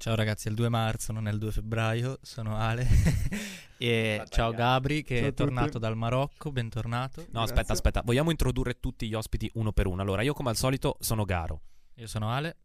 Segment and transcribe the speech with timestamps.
[0.00, 2.88] Ciao ragazzi, è il 2 marzo, non è il 2 febbraio, sono Ale
[3.76, 7.20] e ciao Gabri che Ciao è tornato dal Marocco, bentornato.
[7.20, 7.52] No, Grazie.
[7.52, 8.02] aspetta, aspetta.
[8.02, 10.00] Vogliamo introdurre tutti gli ospiti uno per uno.
[10.00, 11.60] Allora, io come al solito sono Garo.
[11.96, 12.56] Io sono Ale,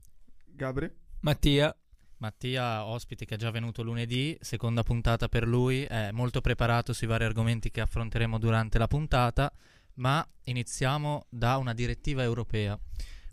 [0.46, 0.90] Gabri?
[1.20, 1.76] Mattia.
[2.20, 7.06] Mattia ospite che è già venuto lunedì, seconda puntata per lui, è molto preparato sui
[7.06, 9.52] vari argomenti che affronteremo durante la puntata,
[9.96, 12.80] ma iniziamo da una direttiva europea,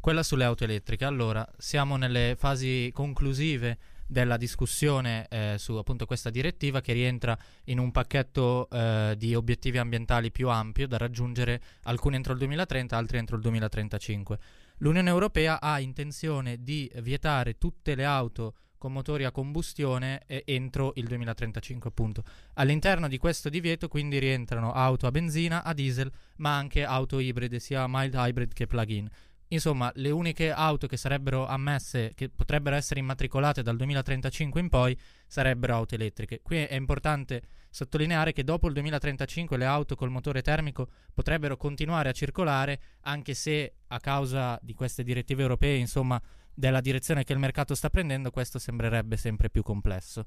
[0.00, 1.04] quella sulle auto elettriche.
[1.04, 3.78] Allora, siamo nelle fasi conclusive
[4.12, 9.78] della discussione eh, su appunto questa direttiva che rientra in un pacchetto eh, di obiettivi
[9.78, 14.38] ambientali più ampio da raggiungere alcuni entro il 2030, altri entro il 2035.
[14.78, 20.90] L'Unione Europea ha intenzione di vietare tutte le auto con motori a combustione eh, entro
[20.96, 22.24] il 2035 appunto.
[22.54, 27.60] All'interno di questo divieto quindi rientrano auto a benzina, a diesel, ma anche auto ibride,
[27.60, 29.08] sia mild hybrid che plug-in.
[29.52, 34.98] Insomma, le uniche auto che sarebbero ammesse, che potrebbero essere immatricolate dal 2035 in poi,
[35.26, 36.40] sarebbero auto elettriche.
[36.42, 42.08] Qui è importante sottolineare che dopo il 2035 le auto col motore termico potrebbero continuare
[42.08, 46.20] a circolare, anche se a causa di queste direttive europee, insomma,
[46.54, 50.24] della direzione che il mercato sta prendendo, questo sembrerebbe sempre più complesso.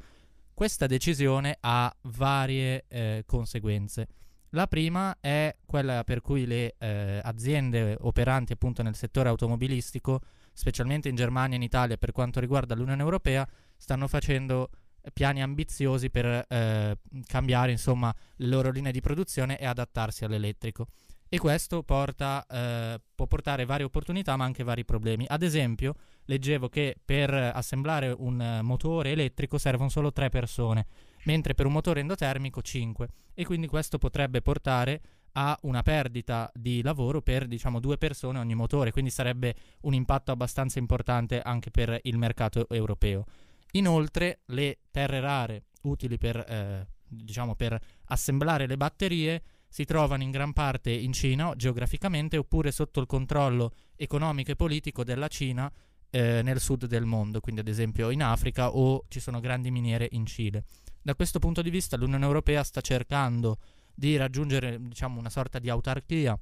[0.53, 4.07] Questa decisione ha varie eh, conseguenze.
[4.55, 10.21] La prima è quella per cui le eh, aziende operanti appunto nel settore automobilistico,
[10.53, 13.45] specialmente in Germania e in Italia per quanto riguarda l'Unione Europea,
[13.75, 14.69] stanno facendo
[15.11, 20.87] piani ambiziosi per eh, cambiare insomma le loro linee di produzione e adattarsi all'elettrico.
[21.27, 25.25] E questo porta, eh, può portare varie opportunità ma anche vari problemi.
[25.27, 25.95] Ad esempio,
[26.27, 30.85] leggevo che per assemblare un motore elettrico servono solo tre persone,
[31.25, 35.01] mentre per un motore endotermico 5 e quindi questo potrebbe portare
[35.37, 40.31] a una perdita di lavoro per diciamo due persone ogni motore, quindi sarebbe un impatto
[40.31, 43.25] abbastanza importante anche per il mercato europeo.
[43.71, 50.31] Inoltre le terre rare utili per, eh, diciamo, per assemblare le batterie si trovano in
[50.31, 55.69] gran parte in Cina geograficamente oppure sotto il controllo economico e politico della Cina
[56.09, 60.07] eh, nel sud del mondo, quindi ad esempio in Africa o ci sono grandi miniere
[60.11, 60.63] in Cile.
[61.01, 63.57] Da questo punto di vista l'Unione Europea sta cercando
[63.93, 66.37] di raggiungere diciamo, una sorta di autarchia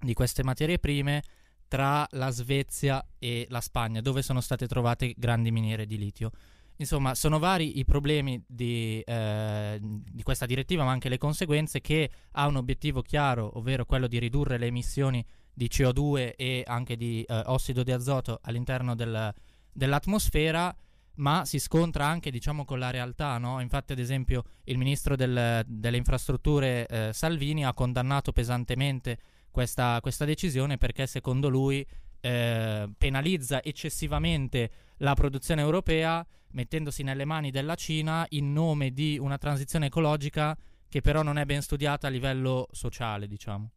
[0.00, 1.22] di queste materie prime
[1.66, 6.30] tra la Svezia e la Spagna, dove sono state trovate grandi miniere di litio.
[6.76, 12.08] Insomma, sono vari i problemi di, eh, di, questa direttiva, ma anche le conseguenze che
[12.32, 15.24] ha un obiettivo chiaro, ovvero quello di ridurre le emissioni
[15.58, 19.34] di CO2 e anche di eh, ossido di azoto all'interno del,
[19.72, 20.74] dell'atmosfera,
[21.16, 23.36] ma si scontra anche diciamo, con la realtà.
[23.38, 23.60] No?
[23.60, 29.18] Infatti, ad esempio, il ministro del, delle infrastrutture eh, Salvini ha condannato pesantemente
[29.50, 31.84] questa, questa decisione perché secondo lui
[32.20, 39.38] eh, penalizza eccessivamente la produzione europea mettendosi nelle mani della Cina in nome di una
[39.38, 40.56] transizione ecologica
[40.88, 43.70] che però non è ben studiata a livello sociale, diciamo.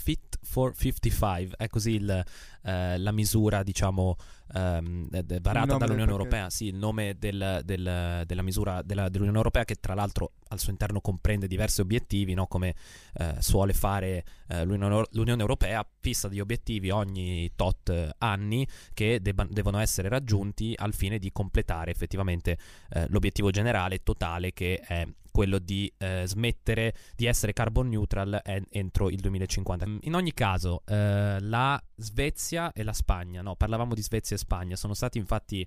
[0.00, 2.24] Fit for 55 è così il,
[2.62, 4.16] eh, la misura, diciamo,
[4.54, 5.08] ehm,
[5.40, 6.48] varata dall'Unione Europea.
[6.50, 10.70] Sì, il nome del, del, della misura della, dell'Unione Europea, che tra l'altro al suo
[10.72, 12.46] interno comprende diversi obiettivi, no?
[12.46, 12.74] come
[13.14, 19.46] eh, suole fare eh, l'Unione, l'Unione, Europea, fissa degli obiettivi ogni tot anni che debba,
[19.48, 22.58] devono essere raggiunti al fine di completare effettivamente
[22.90, 28.66] eh, l'obiettivo generale totale che è quello di eh, smettere di essere carbon neutral en-
[28.70, 29.86] entro il 2050.
[30.02, 34.76] In ogni caso, eh, la Svezia e la Spagna, no, parlavamo di Svezia e Spagna,
[34.76, 35.66] sono stati infatti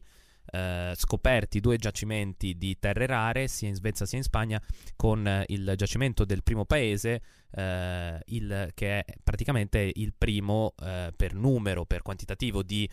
[0.51, 4.61] eh, scoperti due giacimenti di terre rare, sia in Svezia sia in Spagna,
[4.95, 11.13] con eh, il giacimento del primo paese, eh, il, che è praticamente il primo eh,
[11.15, 12.89] per numero, per quantitativo di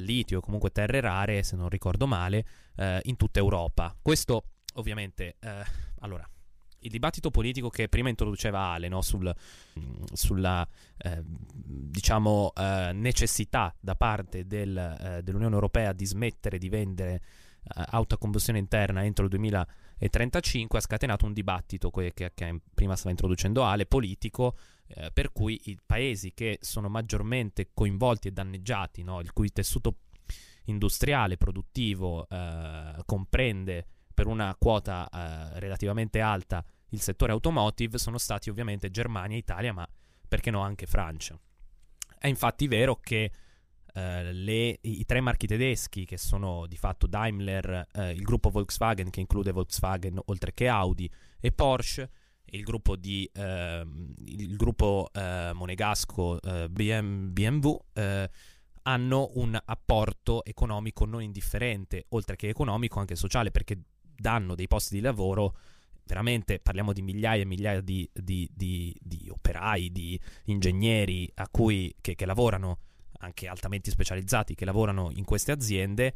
[0.00, 2.44] litio comunque terre rare, se non ricordo male,
[3.02, 3.94] in tutta Europa.
[4.00, 4.44] Questo
[4.74, 5.64] ovviamente, eh,
[6.00, 6.28] allora,
[6.80, 9.34] il dibattito politico che prima introduceva Ale no, sul,
[10.12, 10.66] sulla
[10.96, 17.22] eh, diciamo, eh, necessità da parte del, eh, dell'Unione Europea di smettere di vendere
[17.62, 22.60] eh, auto a combustione interna entro il 2035 ha scatenato un dibattito che, che, che
[22.72, 24.56] prima stava introducendo Ale, politico,
[24.86, 29.96] eh, per cui i paesi che sono maggiormente coinvolti e danneggiati, no, il cui tessuto
[30.64, 33.86] industriale, produttivo eh, comprende
[34.20, 39.88] per una quota eh, relativamente alta il settore automotive sono stati ovviamente Germania Italia, ma
[40.28, 41.40] perché no anche Francia.
[42.18, 43.32] È infatti vero che
[43.94, 49.08] eh, le, i tre marchi tedeschi, che sono di fatto Daimler, eh, il gruppo Volkswagen,
[49.08, 52.10] che include Volkswagen oltre che Audi, e Porsche,
[52.52, 58.30] il gruppo, di, ehm, il gruppo eh, monegasco eh, BM, BMW, eh,
[58.82, 63.80] hanno un apporto economico non indifferente, oltre che economico anche sociale, perché
[64.20, 65.56] danno dei posti di lavoro
[66.06, 72.16] veramente parliamo di migliaia e migliaia di, di, di, di operai, di ingegneri cui, che,
[72.16, 72.78] che, lavorano,
[73.20, 76.14] anche altamente specializzati, che lavorano in queste aziende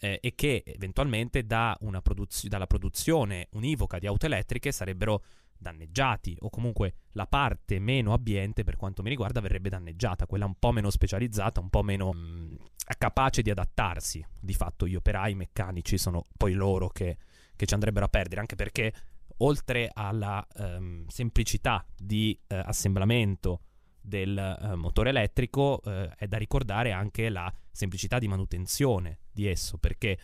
[0.00, 5.22] eh, e che eventualmente da produz- dalla produzione univoca di auto elettriche sarebbero
[5.58, 10.58] danneggiati o comunque la parte meno ambiente per quanto mi riguarda verrebbe danneggiata, quella un
[10.58, 12.54] po' meno specializzata, un po' meno mh, mm,
[12.98, 14.24] capace di adattarsi.
[14.38, 17.16] Di fatto gli operai meccanici sono poi loro che,
[17.56, 18.92] che ci andrebbero a perdere, anche perché
[19.38, 23.60] oltre alla um, semplicità di uh, assemblamento
[24.00, 29.78] del uh, motore elettrico, uh, è da ricordare anche la semplicità di manutenzione di esso,
[29.78, 30.18] perché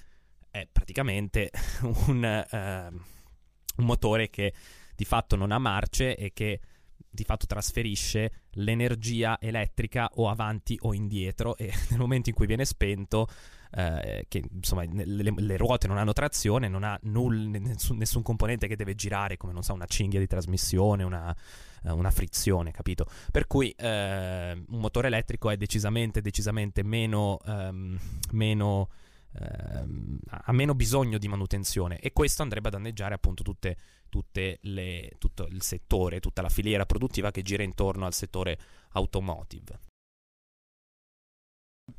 [0.51, 1.51] è praticamente
[2.07, 3.05] un, ehm,
[3.77, 4.53] un motore che
[4.95, 6.61] di fatto non ha marce e che
[7.09, 12.65] di fatto trasferisce l'energia elettrica o avanti o indietro e nel momento in cui viene
[12.65, 13.29] spento
[13.75, 18.67] eh, che insomma le, le, ruote non hanno trazione, non ha null, nessun, nessun, componente
[18.67, 21.35] che deve girare come non so una cinghia di trasmissione, una,
[21.85, 23.07] eh, una frizione, capito?
[23.31, 27.99] Per cui eh, un motore elettrico è decisamente, decisamente meno, ehm,
[28.33, 28.89] meno
[29.39, 33.77] ehm, ha meno bisogno di manutenzione e questo andrebbe a danneggiare appunto tutte,
[34.11, 38.59] tutte le, tutto il settore, tutta la filiera produttiva che gira intorno al settore
[38.93, 39.92] automotive.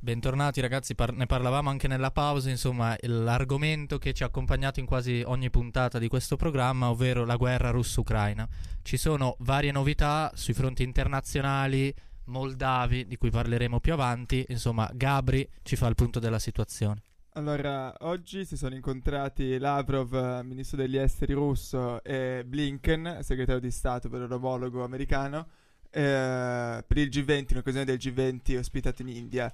[0.03, 4.85] Bentornati ragazzi, par- ne parlavamo anche nella pausa, insomma l'argomento che ci ha accompagnato in
[4.85, 8.45] quasi ogni puntata di questo programma, ovvero la guerra russo-ucraina.
[8.81, 11.95] Ci sono varie novità sui fronti internazionali,
[12.25, 17.01] moldavi, di cui parleremo più avanti, insomma Gabri ci fa il punto della situazione.
[17.35, 24.09] Allora, oggi si sono incontrati Lavrov, ministro degli esteri russo, e Blinken, segretario di Stato
[24.09, 25.47] per l'omologo americano,
[25.89, 29.49] eh, per il G20, in occasione del G20 ospitato in India.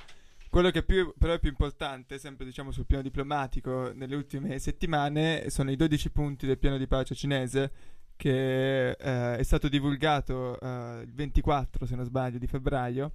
[0.50, 5.50] Quello che più, però è più importante, sempre diciamo sul piano diplomatico, nelle ultime settimane
[5.52, 7.72] sono i 12 punti del piano di pace cinese
[8.16, 13.14] che eh, è stato divulgato eh, il 24, se non sbaglio, di febbraio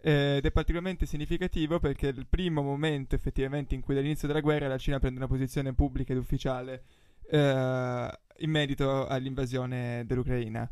[0.00, 4.68] ed è particolarmente significativo perché è il primo momento effettivamente in cui dall'inizio della guerra
[4.68, 6.84] la Cina prende una posizione pubblica ed ufficiale
[7.28, 10.70] eh, in merito all'invasione dell'Ucraina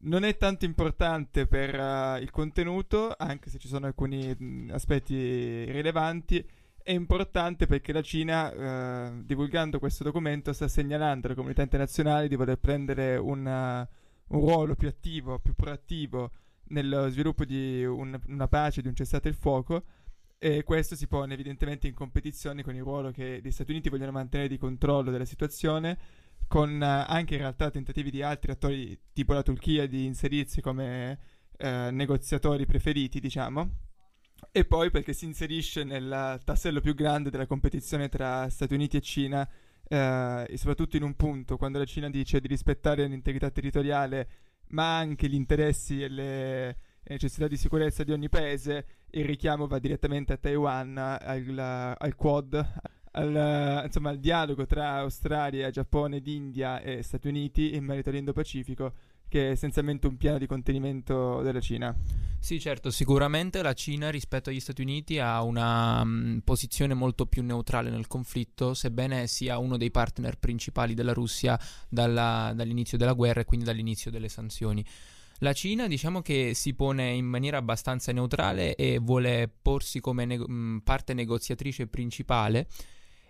[0.00, 5.64] non è tanto importante per uh, il contenuto, anche se ci sono alcuni mh, aspetti
[5.70, 6.44] rilevanti.
[6.82, 12.36] È importante perché la Cina, uh, divulgando questo documento, sta segnalando alla comunità internazionale di
[12.36, 13.88] voler prendere una,
[14.28, 16.30] un ruolo più attivo, più proattivo
[16.68, 19.84] nello sviluppo di un, una pace, di un cessate il fuoco.
[20.38, 24.12] E questo si pone evidentemente in competizione con il ruolo che gli Stati Uniti vogliono
[24.12, 25.98] mantenere di controllo della situazione
[26.46, 31.18] con eh, anche in realtà tentativi di altri attori tipo la Turchia di inserirsi come
[31.56, 33.70] eh, negoziatori preferiti, diciamo.
[34.52, 39.00] E poi perché si inserisce nel tassello più grande della competizione tra Stati Uniti e
[39.00, 39.48] Cina,
[39.88, 44.28] eh, e soprattutto in un punto, quando la Cina dice di rispettare l'integrità territoriale,
[44.68, 49.78] ma anche gli interessi e le necessità di sicurezza di ogni paese, il richiamo va
[49.78, 52.72] direttamente a Taiwan, al, al Quad,
[53.16, 58.92] al, insomma, al dialogo tra Australia, Giappone, India e Stati Uniti in merito all'Indo-Pacifico,
[59.28, 61.94] che è essenzialmente un piano di contenimento della Cina.
[62.38, 67.42] Sì, certo, sicuramente la Cina rispetto agli Stati Uniti ha una um, posizione molto più
[67.42, 71.58] neutrale nel conflitto, sebbene sia uno dei partner principali della Russia
[71.88, 74.84] dalla, dall'inizio della guerra e quindi dall'inizio delle sanzioni.
[75.40, 80.80] La Cina diciamo che si pone in maniera abbastanza neutrale e vuole porsi come ne-
[80.82, 82.68] parte negoziatrice principale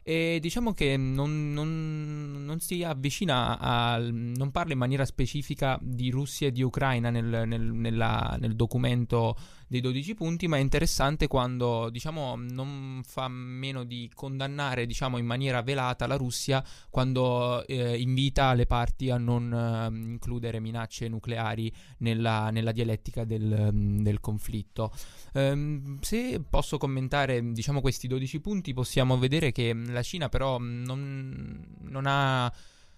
[0.08, 3.98] e diciamo che non, non, non, si avvicina a.
[3.98, 9.36] non parla in maniera specifica di Russia e di Ucraina nel, nel, nella, nel documento
[9.66, 15.26] dei 12 punti, ma è interessante quando diciamo, non fa meno di condannare diciamo, in
[15.26, 21.72] maniera velata la Russia quando eh, invita le parti a non eh, includere minacce nucleari
[21.98, 24.92] nella, nella dialettica del, del conflitto.
[25.32, 31.66] Um, se posso commentare diciamo, questi 12 punti, possiamo vedere che la Cina però non,
[31.80, 32.52] non ha...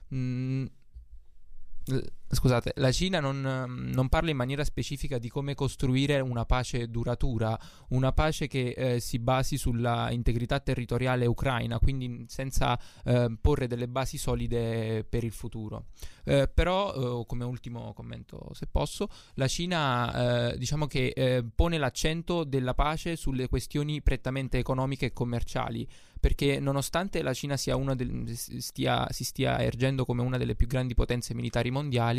[0.08, 0.64] Mh,
[2.30, 7.58] Scusate, la Cina non, non, parla in maniera specifica di come costruire una pace duratura,
[7.88, 13.88] una pace che eh, si basi sulla integrità territoriale ucraina, quindi senza eh, porre delle
[13.88, 15.86] basi solide per il futuro.
[16.24, 21.78] Eh, però, eh, come ultimo commento, se posso, la Cina eh, diciamo che eh, pone
[21.78, 27.56] l'accento della pace sulle questioni prettamente economiche e commerciali, perché nonostante la Cina
[27.94, 32.17] del, stia, si stia ergendo come una delle più grandi potenze militari mondiali,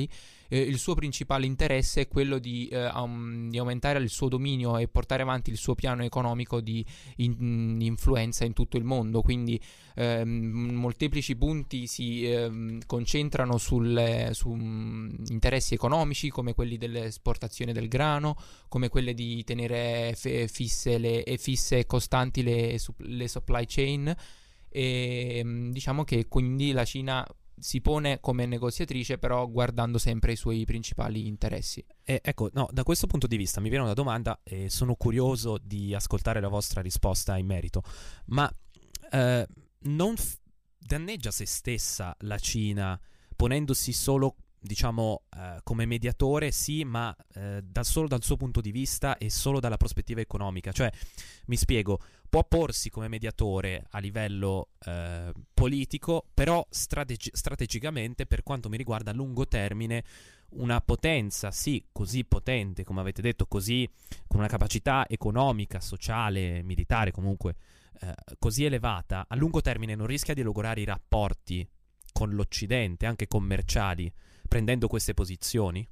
[0.49, 4.77] eh, il suo principale interesse è quello di, eh, um, di, aumentare il suo dominio
[4.77, 6.85] e portare avanti il suo piano economico di
[7.17, 9.21] in, influenza in tutto il mondo.
[9.21, 9.59] Quindi
[9.95, 10.27] ehm,
[10.73, 18.35] molteplici punti si ehm, concentrano sulle, su um, interessi economici come quelli dell'esportazione del grano,
[18.67, 24.15] come quelli di tenere f- fisse, le, fisse e costanti le, le supply chain
[24.69, 27.25] e ehm, diciamo che quindi la Cina
[27.59, 31.85] si pone come negoziatrice, però guardando sempre i suoi principali interessi.
[32.03, 35.57] E ecco, no, da questo punto di vista mi viene una domanda e sono curioso
[35.61, 37.83] di ascoltare la vostra risposta in merito.
[38.25, 38.51] Ma
[39.11, 39.47] eh,
[39.79, 40.37] non f-
[40.77, 42.99] danneggia se stessa la Cina
[43.35, 48.71] ponendosi solo diciamo eh, come mediatore sì ma eh, da solo dal suo punto di
[48.71, 50.71] vista e solo dalla prospettiva economica.
[50.71, 50.91] Cioè
[51.45, 51.99] mi spiego
[52.29, 59.11] può porsi come mediatore a livello eh, politico però strategi- strategicamente per quanto mi riguarda
[59.11, 60.03] a lungo termine
[60.51, 63.89] una potenza sì così potente come avete detto così
[64.27, 67.55] con una capacità economica sociale militare comunque
[68.01, 71.67] eh, così elevata a lungo termine non rischia di logorare i rapporti
[72.13, 74.11] con l'Occidente anche commerciali
[74.49, 75.87] prendendo queste posizioni?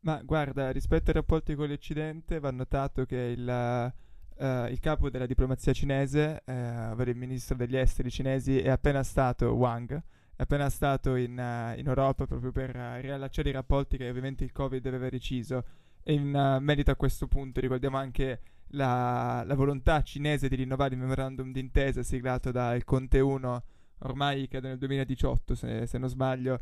[0.00, 3.92] Ma guarda, rispetto ai rapporti con l'Occidente va notato che il,
[4.36, 6.52] uh, il capo della diplomazia cinese, uh,
[6.92, 9.94] ovvero il ministro degli esteri cinesi, è appena stato Wang,
[10.36, 12.70] è appena stato in, uh, in Europa proprio per
[13.00, 15.64] riallacciare i rapporti che ovviamente il Covid aveva reciso.
[16.02, 18.40] E in merito a questo punto ricordiamo anche
[18.72, 23.62] la, la, volontà cinese di rinnovare il memorandum d'intesa siglato dal Conte 1
[24.00, 26.60] ormai credo nel 2018 se, se non sbaglio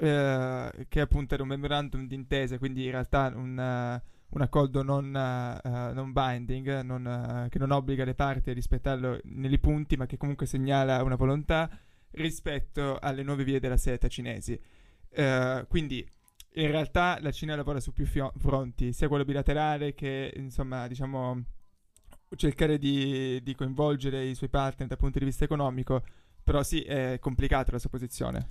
[0.00, 5.06] eh, che appunto era un memorandum d'intesa, quindi in realtà un, uh, un accordo non,
[5.06, 10.16] uh, non binding, non, che non obbliga le parti a rispettarlo nei punti, ma che
[10.16, 11.68] comunque segnala una volontà
[12.12, 14.58] rispetto alle nuove vie della seta cinesi.
[15.68, 16.08] quindi
[16.54, 21.44] in realtà la Cina lavora su più fio- fronti, sia quello bilaterale che insomma diciamo
[22.36, 26.04] cercare di, di coinvolgere i suoi partner dal punto di vista economico,
[26.42, 28.48] però sì, è complicata la sua posizione.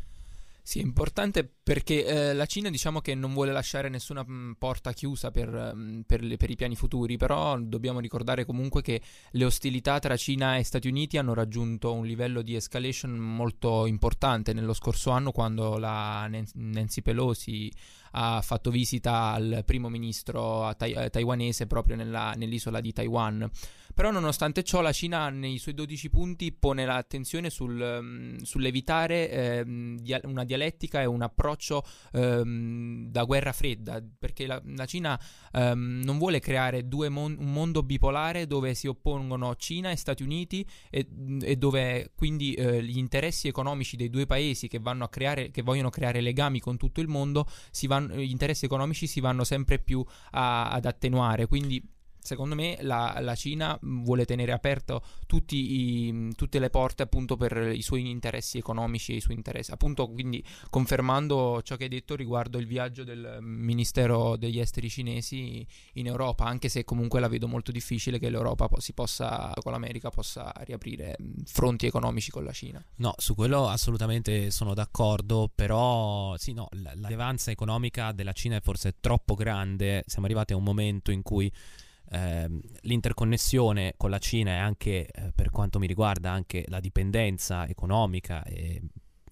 [0.67, 4.51] Sì, è importante perché eh, la Cina diciamo che non vuole lasciare nessuna mh, mm,
[4.57, 8.81] porta chiusa per, mh, mm, per, le, per, i piani futuri, però dobbiamo ricordare comunque
[8.81, 13.85] che le ostilità tra Cina e Stati Uniti hanno raggiunto un livello di escalation molto
[13.85, 17.71] importante nello scorso anno quando la Nancy Pelosi
[18.11, 23.49] ha fatto visita al primo ministro tai- eh, taiwanese proprio nella, nell'isola di Taiwan.
[23.97, 29.63] Però nonostante ciò la Cina nei suoi 12 punti pone l'attenzione sul, um, sull'evitare eh,
[29.97, 35.19] dia- una dialettica e un approccio um, da guerra fredda, perché la, la Cina
[35.53, 40.63] um, non vuole creare mon- un mondo bipolare dove si oppongono Cina e Stati Uniti
[40.91, 41.07] e,
[41.41, 46.21] e dove quindi eh, gli interessi economici dei due paesi che, creare, che vogliono creare
[46.21, 47.47] legami con tutto il mondo,
[47.87, 51.47] vanno, gli interessi economici si vanno sempre più a, ad attenuare.
[51.47, 51.95] Quindi
[52.27, 55.01] secondo me la, la Cina vuole tenere aperto
[55.51, 59.71] i, tutte le porte appunto per i suoi interessi economici e i suoi interessi.
[59.71, 65.65] Appunto, quindi confermando ciò che hai detto riguardo il viaggio del Ministero degli Esteri cinesi
[65.93, 70.09] in Europa, anche se comunque la vedo molto difficile che l'Europa si possa, con l'America
[70.09, 71.15] possa riaprire
[71.45, 72.83] fronti economici con la Cina.
[72.97, 78.57] No, su quello assolutamente sono d'accordo, però sì, no, la, la rilevanza economica della Cina
[78.57, 80.03] è forse troppo grande.
[80.05, 81.51] Siamo arrivati a un momento in cui
[82.09, 82.49] eh,
[82.81, 88.43] l'interconnessione con la Cina e anche eh, per quanto mi riguarda anche la dipendenza economica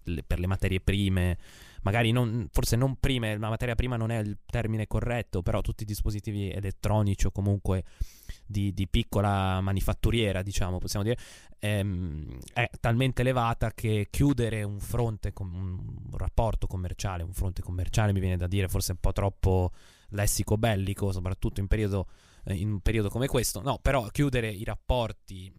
[0.06, 1.38] le, per le materie prime,
[1.82, 5.84] magari non, forse non prime, la materia prima non è il termine corretto, però tutti
[5.84, 7.84] i dispositivi elettronici o comunque
[8.46, 11.18] di, di piccola manifatturiera, diciamo, possiamo dire,
[11.60, 15.54] ehm, è talmente elevata che chiudere un fronte, com-
[16.12, 19.72] un rapporto commerciale, un fronte commerciale mi viene da dire forse un po' troppo
[20.10, 22.08] lessico bellico, soprattutto in periodo
[22.48, 23.62] in un periodo come questo.
[23.62, 25.52] No, però chiudere i rapporti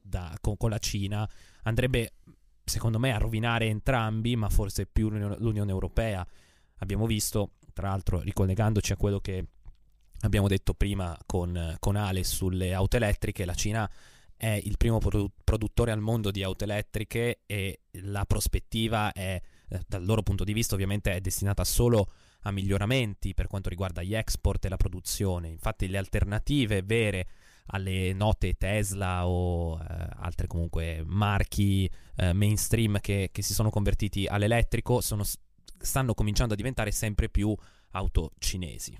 [0.00, 1.28] da, con, con, la Cina
[1.62, 2.14] andrebbe,
[2.64, 6.26] secondo me, a rovinare entrambi, ma forse più l'Unione, Europea.
[6.78, 9.46] Abbiamo visto, tra l'altro, ricollegandoci a quello che
[10.22, 13.90] abbiamo detto prima con, con Ale sulle auto elettriche, la Cina
[14.36, 19.80] è il primo produ- produttore al mondo di auto elettriche e la prospettiva è, eh,
[19.86, 24.14] dal loro punto di vista, ovviamente è destinata solo a miglioramenti per quanto riguarda gli
[24.14, 25.48] export e la produzione.
[25.48, 27.26] Infatti le alternative vere
[27.66, 34.26] alle note Tesla o eh, altre comunque marchi eh, mainstream che, che, si sono convertiti
[34.26, 37.54] all'elettrico sono, stanno cominciando a diventare sempre più
[37.90, 38.96] auto cinesi.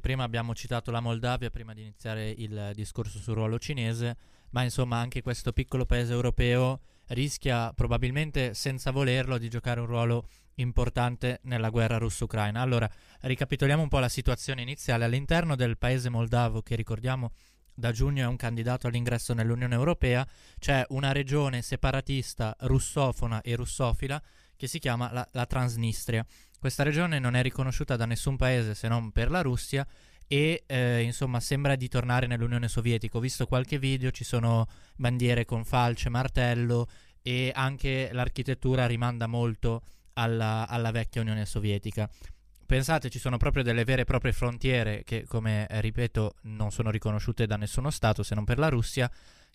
[0.00, 4.16] Prima abbiamo citato la Moldavia prima di iniziare il discorso sul ruolo cinese,
[4.50, 10.28] ma insomma anche questo piccolo paese europeo rischia probabilmente senza volerlo di giocare un ruolo
[10.54, 12.60] importante nella guerra russo-ucraina.
[12.60, 12.90] Allora,
[13.20, 15.04] ricapitoliamo un po' la situazione iniziale.
[15.04, 17.32] All'interno del paese moldavo, che ricordiamo
[17.74, 20.26] da giugno è un candidato all'ingresso nell'Unione Europea,
[20.58, 24.22] c'è una regione separatista russofona e russofila
[24.54, 26.24] che si chiama la, la Transnistria.
[26.58, 29.86] Questa regione non è riconosciuta da nessun paese se non per la Russia
[30.32, 33.16] e eh, insomma sembra di tornare nell'Unione Sovietica.
[33.16, 36.88] Ho visto qualche video, ci sono bandiere con falce, martello
[37.20, 39.82] e anche l'architettura rimanda molto
[40.12, 42.08] alla, alla vecchia Unione Sovietica
[42.64, 46.92] pensate, ci sono proprio delle vere e proprie frontiere che, come eh, ripeto, non sono
[46.92, 49.10] riconosciute da nessuno Stato se non per la Russia,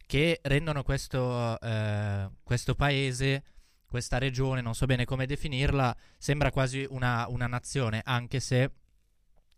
[0.06, 3.44] che rendono questo, eh, questo paese,
[3.88, 8.70] questa regione, non so bene come definirla, sembra quasi una, una nazione, anche se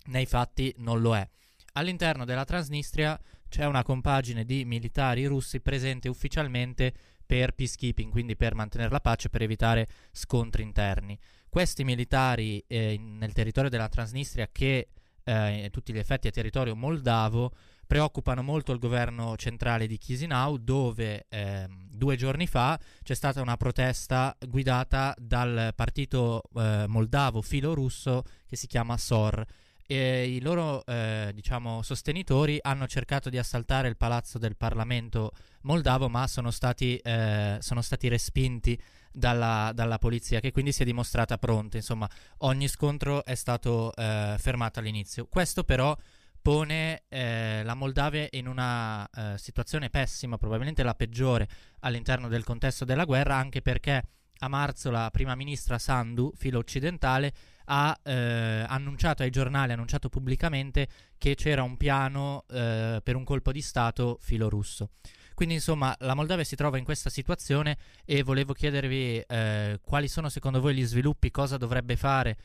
[0.08, 1.28] nei fatti non lo è.
[1.74, 6.94] All'interno della Transnistria c'è una compagine di militari russi presente ufficialmente
[7.26, 11.18] per peacekeeping, quindi per mantenere la pace, per evitare scontri interni.
[11.50, 14.90] Questi militari eh, nel territorio della Transnistria, che
[15.24, 17.52] eh, a tutti gli effetti è territorio moldavo,
[17.86, 23.56] preoccupano molto il governo centrale di Chisinau, dove eh, due giorni fa c'è stata una
[23.56, 29.46] protesta guidata dal partito eh, moldavo filorusso che si chiama SOR
[29.88, 36.10] e i loro eh, diciamo, sostenitori hanno cercato di assaltare il palazzo del Parlamento moldavo,
[36.10, 38.80] ma sono stati, eh, sono stati respinti
[39.12, 41.78] dalla, dalla, polizia, che quindi si è dimostrata pronta.
[41.78, 42.08] Insomma,
[42.40, 45.26] ogni scontro è stato eh, fermato all'inizio.
[45.28, 45.96] Questo però
[46.42, 51.48] pone eh, la Moldavia in una eh, situazione pessima, probabilmente la peggiore
[51.80, 54.04] all'interno del contesto della guerra, anche perché
[54.40, 57.34] a marzo la prima ministra Sandu, filo occidentale,
[57.66, 63.24] ha eh, annunciato ai giornali, ha annunciato pubblicamente che c'era un piano eh, per un
[63.24, 64.90] colpo di Stato filorusso.
[65.34, 70.30] Quindi insomma la Moldavia si trova in questa situazione e volevo chiedervi eh, quali sono
[70.30, 72.38] secondo voi gli sviluppi, cosa dovrebbe fare.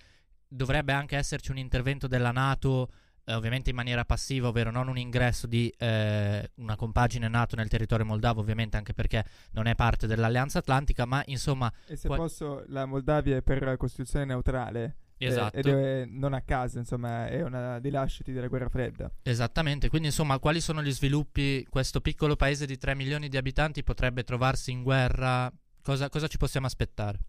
[0.46, 2.90] Dovrebbe anche esserci un intervento della Nato
[3.24, 7.68] eh, ovviamente in maniera passiva, ovvero non un ingresso di eh, una compagine NATO nel
[7.68, 11.72] territorio moldavo, ovviamente anche perché non è parte dell'Alleanza Atlantica, ma insomma...
[11.86, 14.96] E se qua- posso, la Moldavia è per Costituzione neutrale.
[15.26, 15.56] Esatto.
[15.56, 19.10] Ed è non a caso, insomma, è una dei lasciti della guerra fredda.
[19.22, 21.64] Esattamente, quindi insomma, quali sono gli sviluppi?
[21.68, 25.52] Questo piccolo paese di 3 milioni di abitanti potrebbe trovarsi in guerra?
[25.80, 27.20] Cosa, cosa ci possiamo aspettare?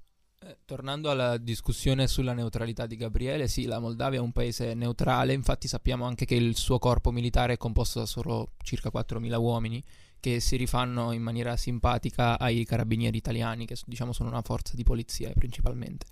[0.45, 5.31] Eh, tornando alla discussione sulla neutralità di Gabriele, sì, la Moldavia è un paese neutrale,
[5.31, 9.81] infatti sappiamo anche che il suo corpo militare è composto da solo circa 4.000 uomini
[10.19, 14.83] che si rifanno in maniera simpatica ai carabinieri italiani, che diciamo sono una forza di
[14.83, 16.07] polizia principalmente.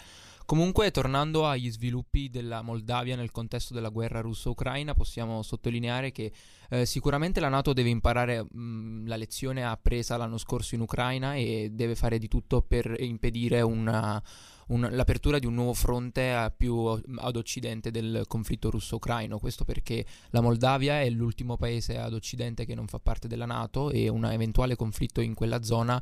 [0.46, 6.32] Comunque, tornando agli sviluppi della Moldavia nel contesto della guerra russo-ucraina, possiamo sottolineare che
[6.74, 11.70] eh, sicuramente la Nato deve imparare mh, la lezione appresa l'anno scorso in Ucraina e
[11.74, 14.24] deve fare di tutto per impedire una,
[14.68, 16.78] un, l'apertura di un nuovo fronte più
[17.18, 19.38] ad occidente del conflitto russo-ucraino.
[19.38, 23.92] Questo perché la Moldavia è l'ultimo paese ad occidente che non fa parte della Nato
[23.92, 26.02] e un eventuale conflitto in quella zona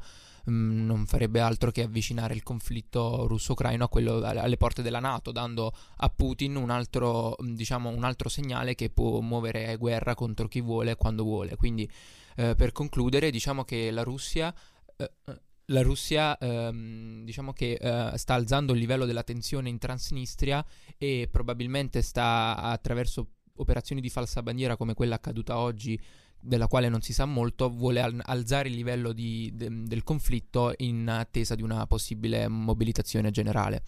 [0.50, 5.72] Mm, non farebbe altro che avvicinare il conflitto russo-ucraino quello, alle porte della Nato, dando
[5.98, 10.59] a Putin un altro, mm, diciamo, un altro segnale che può muovere guerra contro chi
[10.62, 11.56] vuole quando vuole.
[11.56, 11.90] Quindi,
[12.36, 14.54] eh, per concludere, diciamo che la Russia.
[14.96, 19.78] Eh, eh la Russia ehm, diciamo che eh, sta alzando il livello della tensione in
[19.78, 20.66] Transnistria
[20.98, 26.00] e probabilmente sta attraverso operazioni di falsa bandiera come quella accaduta oggi
[26.42, 30.74] della quale non si sa molto, vuole al- alzare il livello di, de- del conflitto
[30.78, 33.84] in attesa di una possibile mobilitazione generale.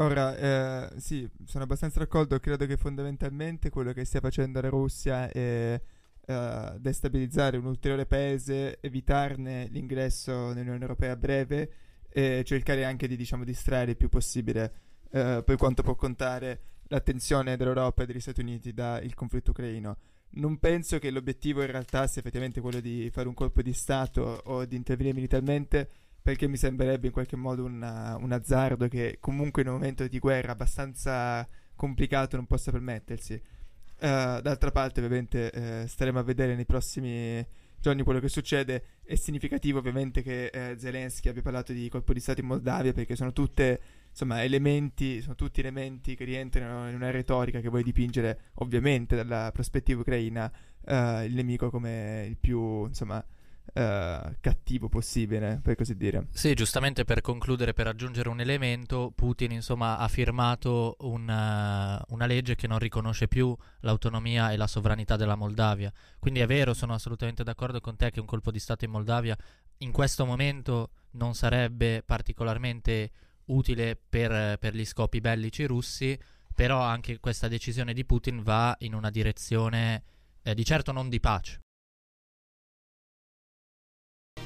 [0.00, 5.28] Ora, eh, sì, sono abbastanza d'accordo, credo che fondamentalmente quello che stia facendo la Russia
[5.28, 5.80] è
[6.24, 11.72] eh, destabilizzare un ulteriore paese, evitarne l'ingresso nell'Unione Europea a breve
[12.10, 14.72] e cercare anche di, diciamo, distrarre il più possibile
[15.10, 19.96] eh, per quanto può contare l'attenzione dell'Europa e degli Stati Uniti dal conflitto ucraino.
[20.30, 24.42] Non penso che l'obiettivo in realtà sia effettivamente quello di fare un colpo di Stato
[24.44, 25.90] o di intervenire militarmente,
[26.28, 30.18] perché mi sembrerebbe in qualche modo una, un azzardo che comunque in un momento di
[30.18, 33.32] guerra abbastanza complicato non possa permettersi.
[33.32, 37.42] Uh, d'altra parte, ovviamente, uh, staremo a vedere nei prossimi
[37.80, 38.98] giorni quello che succede.
[39.02, 43.16] È significativo, ovviamente, che uh, Zelensky abbia parlato di colpo di Stato in Moldavia, perché
[43.16, 48.50] sono tutte insomma, elementi, sono tutti elementi che rientrano in una retorica che vuole dipingere,
[48.56, 50.44] ovviamente, dalla prospettiva ucraina,
[50.82, 53.24] uh, il nemico come il più, insomma,
[53.74, 56.26] uh, cattivo possibile, per così dire.
[56.30, 62.54] Sì, giustamente per concludere, per aggiungere un elemento, Putin insomma ha firmato una, una legge
[62.54, 65.92] che non riconosce più l'autonomia e la sovranità della Moldavia.
[66.18, 69.36] Quindi è vero, sono assolutamente d'accordo con te che un colpo di Stato in Moldavia
[69.78, 73.10] in questo momento non sarebbe particolarmente
[73.46, 76.18] utile per, per gli scopi bellici russi,
[76.54, 80.02] però anche questa decisione di Putin va in una direzione
[80.42, 81.60] eh, di certo non di pace.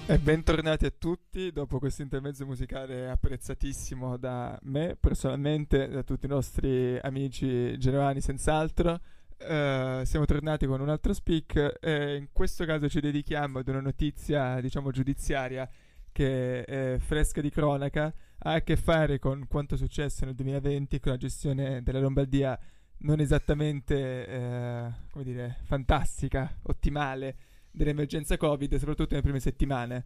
[0.04, 6.28] E bentornati a tutti dopo questo intermezzo musicale apprezzatissimo da me personalmente, da tutti i
[6.28, 9.00] nostri amici genovani senz'altro.
[9.38, 13.80] Uh, siamo tornati con un altro speak e in questo caso ci dedichiamo ad una
[13.80, 15.68] notizia diciamo giudiziaria
[16.10, 21.12] che è fresca di cronaca, ha a che fare con quanto successo nel 2020 con
[21.12, 22.58] la gestione della Lombardia
[22.98, 27.36] non esattamente eh, come dire, fantastica, ottimale
[27.72, 30.04] dell'emergenza Covid, soprattutto nelle prime settimane.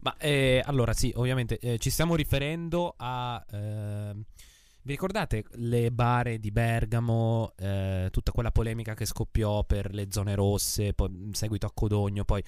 [0.00, 3.44] Ma eh, allora sì, ovviamente eh, ci stiamo riferendo a...
[3.50, 4.12] Eh,
[4.82, 10.34] vi ricordate le bare di Bergamo, eh, tutta quella polemica che scoppiò per le zone
[10.34, 12.42] rosse, poi in seguito a Codogno, poi...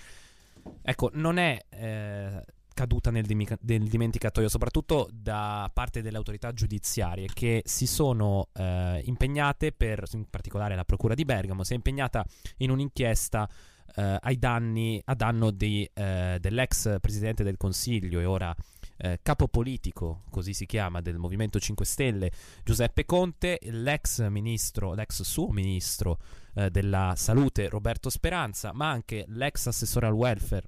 [0.82, 7.28] Ecco, non è eh, caduta nel, dim- nel, dimenticatoio, soprattutto da parte delle autorità giudiziarie
[7.32, 12.24] che si sono eh, impegnate per, in particolare la Procura di Bergamo, si è impegnata
[12.58, 13.48] in un'inchiesta
[13.96, 18.54] eh, ai danni, a danno di, eh, dell'ex Presidente del Consiglio e ora
[19.02, 22.30] eh, capo politico, così si chiama, del Movimento 5 Stelle,
[22.62, 26.18] Giuseppe Conte, l'ex ministro, l'ex suo ministro
[26.54, 30.66] eh, della Salute Roberto Speranza, ma anche l'ex assessore al welfare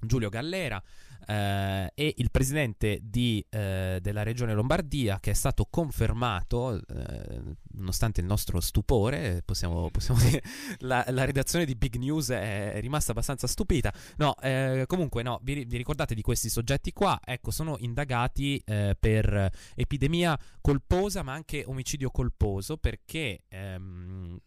[0.00, 0.82] Giulio Gallera,
[1.26, 8.20] eh, e il presidente di, eh, della regione Lombardia che è stato confermato, eh, nonostante
[8.20, 10.42] il nostro stupore, possiamo, possiamo dire,
[10.78, 13.92] la, la, redazione di Big News è, è rimasta abbastanza stupita.
[14.16, 17.18] No, eh, comunque no, vi, vi, ricordate di questi soggetti qua?
[17.24, 23.44] Ecco, sono indagati eh, per epidemia colposa ma anche omicidio colposo perché...
[23.48, 24.38] Ehm,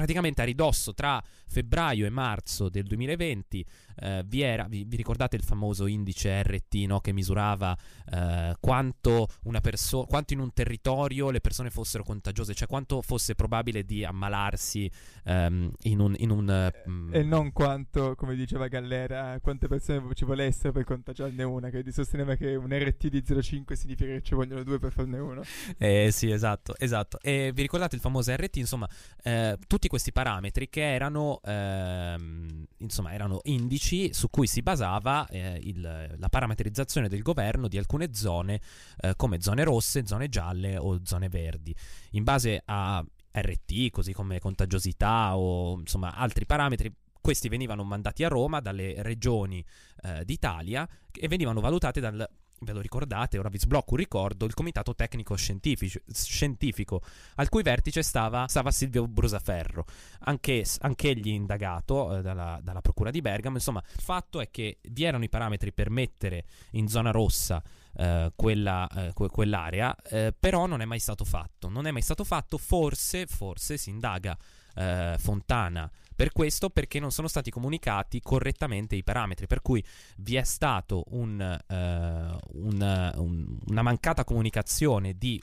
[0.00, 3.66] praticamente a ridosso tra febbraio e marzo del 2020
[4.00, 7.76] eh, vi, era, vi, vi, ricordate il famoso indice RT no, che misurava
[8.10, 9.28] eh, quanto,
[9.60, 14.90] perso- quanto, in un territorio le persone fossero contagiose, cioè quanto fosse probabile di ammalarsi
[15.24, 16.14] ehm, in un...
[16.18, 21.42] In un mm, e non quanto, come diceva Gallera, quante persone ci volessero per contagiarne
[21.42, 25.18] una, che sosteneva che un RT di 0,5 significa che ci vogliono due per farne
[25.18, 25.42] uno.
[25.76, 27.18] Eh sì, esatto, esatto.
[27.20, 28.56] E vi ricordate il famoso RT?
[28.56, 28.88] Insomma,
[29.22, 35.58] eh, tutti questi parametri che erano, ehm, insomma, erano indici su cui si basava eh,
[35.64, 38.60] il, la parametrizzazione del governo di alcune zone
[39.00, 41.74] eh, come zone rosse, zone gialle o zone verdi.
[42.10, 48.28] In base a RT, così come contagiosità o insomma altri parametri, questi venivano mandati a
[48.28, 49.64] Roma dalle regioni
[50.02, 52.28] eh, d'Italia e venivano valutati dal
[52.60, 57.02] ve lo ricordate, ora vi sblocco un ricordo, il comitato tecnico scientifico,
[57.36, 59.86] al cui vertice stava, stava Silvio Brusaferro,
[60.20, 63.56] anche, anch'egli indagato eh, dalla, dalla, Procura di Bergamo.
[63.56, 67.62] Insomma, il fatto è che vi erano i parametri per mettere in zona rossa
[67.96, 71.68] eh, quella, eh, que- quell'area, eh, però non è mai stato fatto.
[71.68, 74.36] Non è mai stato fatto, forse, forse si indaga
[74.74, 75.90] eh, Fontana
[76.20, 79.82] per questo perché non sono stati comunicati correttamente i parametri, per cui
[80.18, 85.40] vi è stato un, uh, un, un, una mancata comunicazione di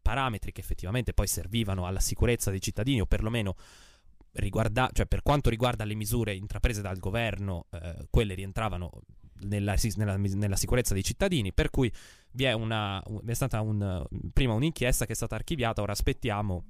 [0.00, 3.56] parametri che effettivamente poi servivano alla sicurezza dei cittadini o perlomeno
[4.34, 8.92] riguarda, cioè per quanto riguarda le misure intraprese dal governo, eh, quelle rientravano
[9.40, 11.92] nella, nella, nella, sicurezza dei cittadini, per cui
[12.30, 16.66] vi è, una, vi è stata un, prima un'inchiesta che è stata archiviata, ora aspettiamo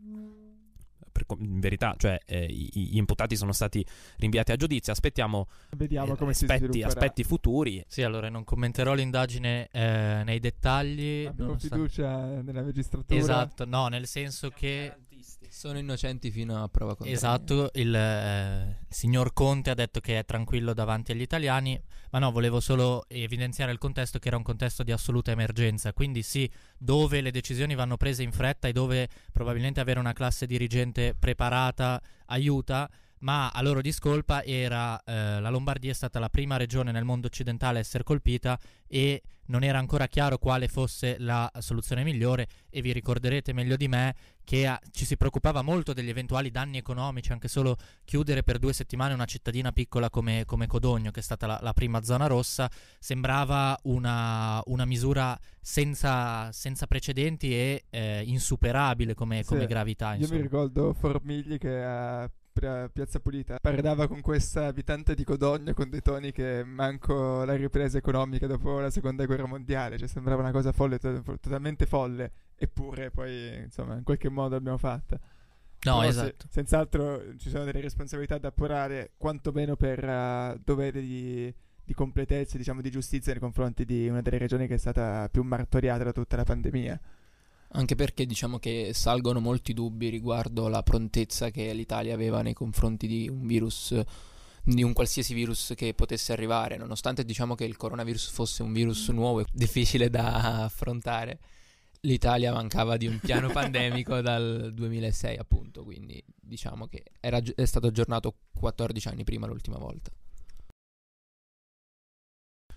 [1.15, 4.93] per, in verità, cioè, eh, gli imputati sono stati rinviati a giudizio.
[4.93, 5.47] Aspettiamo
[5.77, 7.85] Vediamo come aspetti, aspetti, futuri.
[7.87, 11.25] Sì, allora non commenterò l'indagine eh, nei dettagli.
[11.27, 13.19] Abbiamo fiducia nella magistratura.
[13.19, 14.93] Esatto, no, nel senso che
[15.51, 17.15] sono innocenti fino a prova contraria.
[17.15, 21.81] Esatto, il, eh, signor Conte ha detto che è tranquillo davanti agli italiani,
[22.11, 26.23] ma no, volevo solo evidenziare il contesto che era un contesto di assoluta emergenza, quindi
[26.23, 31.15] sì, dove le decisioni vanno prese in fretta e dove probabilmente avere una classe dirigente
[31.19, 32.91] preparata aiuta,
[33.25, 37.27] ma a loro discolpa era eh, la Lombardia è stata la prima regione nel mondo
[37.27, 42.81] occidentale a essere colpita e non era ancora chiaro quale fosse la soluzione migliore e
[42.83, 47.33] vi ricorderete meglio di me che a, ci si preoccupava molto degli eventuali danni economici,
[47.33, 51.47] anche solo chiudere per due settimane una cittadina piccola come, come Codogno, che è stata
[51.47, 59.15] la, la, prima zona rossa, sembrava una, una misura senza, senza, precedenti e eh, insuperabile
[59.15, 60.15] come, come gravità.
[60.15, 65.91] Io mi ricordo Formigli che ha Piazza Pulita parlava con questa abitante di Codogno con
[65.91, 70.53] dei toni che manco la ripresa economica dopo la seconda guerra mondiale, cioè sembrava una
[70.53, 75.17] cosa folle, to- totalmente folle, eppure poi insomma in qualche modo l'abbiamo fatta.
[75.17, 76.35] No, Però esatto.
[76.39, 81.53] se- senz'altro ci sono delle responsabilità da appurare, quantomeno per uh, dovere di,
[81.85, 85.43] di completezza, diciamo di giustizia nei confronti di una delle regioni che è stata più
[85.43, 87.01] martoriata da tutta la pandemia.
[87.77, 93.09] Anche perché diciamo che salgono molti dubbi riguardo la prontezza che l'Italia aveva nei confronti
[93.09, 94.01] di un virus,
[94.63, 99.09] di un qualsiasi virus che potesse arrivare, nonostante diciamo che il coronavirus fosse un virus
[99.09, 101.41] nuovo e difficile da affrontare.
[102.03, 107.89] L'Italia mancava di un piano pandemico dal 2006, appunto, quindi diciamo che era, è stato
[107.89, 110.13] aggiornato 14 anni prima l'ultima volta.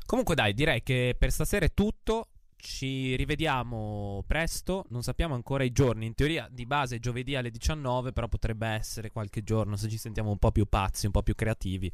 [0.08, 2.30] Comunque dai, direi che per stasera è tutto.
[2.60, 8.12] Ci rivediamo presto, non sappiamo ancora i giorni, in teoria di base giovedì alle 19,
[8.12, 11.36] però potrebbe essere qualche giorno se ci sentiamo un po' più pazzi, un po' più
[11.36, 11.92] creativi.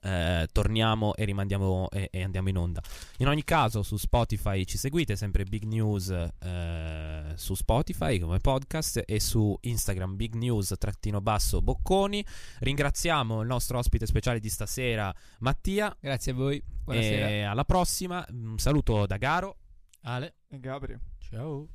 [0.00, 2.80] Eh, torniamo e rimandiamo e, e, andiamo in onda.
[3.18, 9.02] In ogni caso, su Spotify ci seguite, sempre Big News eh, su Spotify come podcast
[9.04, 12.24] e su Instagram Big News trattino basso Bocconi.
[12.60, 15.94] Ringraziamo il nostro ospite speciale di stasera, Mattia.
[15.98, 16.62] Grazie a voi.
[16.84, 17.28] Buonasera.
[17.28, 18.24] E alla prossima.
[18.30, 19.56] Un saluto da Garo.
[20.02, 20.34] Ale.
[20.50, 21.00] E Gabriele.
[21.20, 21.68] Ciao.